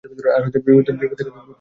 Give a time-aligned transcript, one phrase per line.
[0.35, 1.39] আর বিপদ থেকে দূরে থাকবে।